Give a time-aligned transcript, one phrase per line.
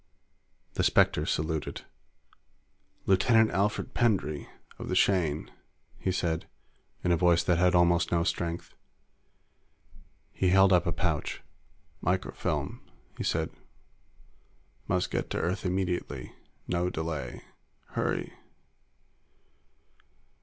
[0.73, 1.83] The specter saluted.
[3.05, 4.47] "Lieutenant Alfred Pendray,
[4.79, 5.51] of the Shane,"
[5.99, 6.47] he said,
[7.03, 8.73] in a voice that had almost no strength.
[10.31, 11.43] He held up a pouch.
[12.01, 12.81] "Microfilm,"
[13.15, 13.51] he said.
[14.87, 16.33] "Must get to Earth immediately.
[16.67, 17.43] No delay.
[17.89, 18.33] Hurry."